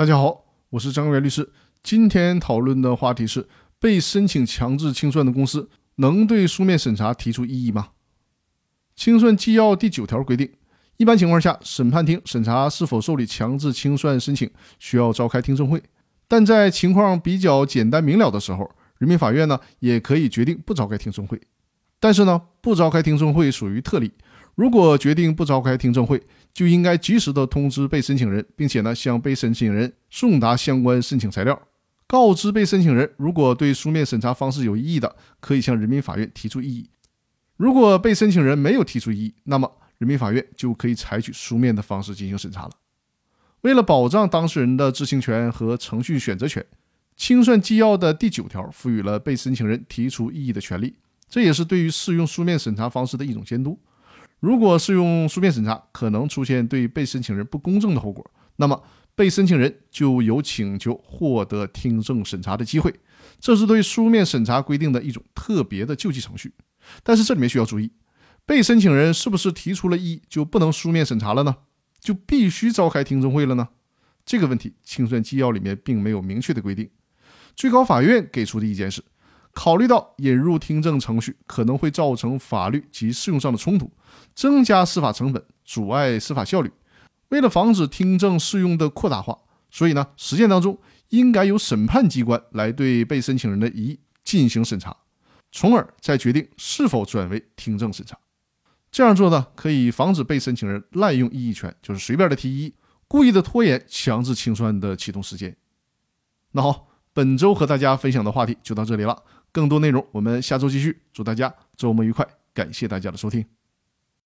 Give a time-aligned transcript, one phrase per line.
[0.00, 1.46] 大家好，我是张元律师。
[1.82, 3.46] 今天讨论的话题是：
[3.78, 7.90] 被申请强制清算的公司能对书面审查提出异议吗？
[8.96, 10.50] 清算纪要第九条规定，
[10.96, 15.82] 一般情况下，审判庭审查是否受理强制清算申请，需要召开听证会。
[16.26, 21.38] 但在情况比较简单明了的时候，人民法院呢也可以决定不召开听证会。
[21.98, 24.10] 但是呢，不召开听证会属于特例。
[24.60, 26.22] 如果决定不召开听证会，
[26.52, 31.58] 就应该及时的通知被申请人，并且呢向被申请人送达相关申请材料，
[32.06, 36.90] 告知被申请人，如果对书面审查方式有异议的，可以向人民法院提出异议。
[37.56, 42.72] 如果被申请人没有提出异议，那么人民法院就可以采取书面的方式进行审查了。
[43.62, 46.62] 为了保障当事人的知情权和程序选择权，
[47.16, 50.96] 清算纪要的第九条赋予了被申请人提出异议的权利，
[51.30, 53.80] 这也是对于适用书面审查方式的一种监督。
[54.40, 58.82] 如果是用书面审查，可能出现对被申请人不公正的后果，那么
[59.14, 62.94] 被申请人就有请求获得听证审查的机会，
[63.38, 66.54] 这是对书面审查规定的一种特别的救济程序。
[67.02, 67.92] 但是这里面需要注意，
[68.46, 71.56] 被申请人是不是提出了异议就不能书面审查了呢？
[72.00, 73.68] 就必须召开听证会了呢？
[74.24, 76.88] 这个问题清算纪要里面并没有明确的规定。
[77.54, 79.04] 最高法院给出的意见是。
[79.52, 83.90] 考虑到引入听证程序可能会造成法律及适用上的冲突，
[84.34, 86.70] 增加司法成本，阻碍司法效率。
[87.30, 89.38] 为了防止听证适用的扩大化，
[89.70, 90.78] 所以呢，实践当中
[91.10, 94.96] 应该由审判机关来对被申请人的异议进行审查，
[95.52, 98.18] 从而再决定是否转为听证审查。
[98.90, 102.74] 这样做呢，可以防止被申请人滥用异议权，就是随便的提异议，
[103.06, 105.56] 故意的拖延强制清算的启动时间。
[106.50, 109.22] 那好，本周和大家分享的话题就到这里了。
[109.52, 111.02] 更多内容，我们下周继续。
[111.12, 113.59] 祝大家周末愉快，感谢大家的收听。